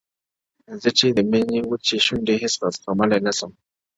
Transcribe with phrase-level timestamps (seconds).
[0.81, 3.51] زه چي د «مينې» وچي سونډې هيڅ زغملای نه سم”